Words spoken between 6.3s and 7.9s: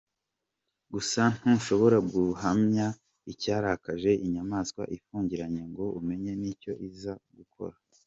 n’icyo iza gukora.